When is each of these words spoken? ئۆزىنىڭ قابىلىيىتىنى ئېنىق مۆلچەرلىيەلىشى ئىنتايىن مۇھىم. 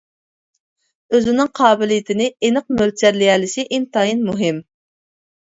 ئۆزىنىڭ 1.17 1.49
قابىلىيىتىنى 1.59 2.29
ئېنىق 2.47 2.71
مۆلچەرلىيەلىشى 2.79 3.67
ئىنتايىن 3.79 4.25
مۇھىم. 4.31 4.65